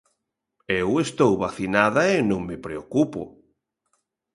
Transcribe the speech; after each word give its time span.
Eu 0.81 0.89
estou 1.05 1.31
vacinada 1.43 2.01
e 2.15 2.17
non 2.29 2.41
me 2.49 2.57
preocupo. 2.65 3.21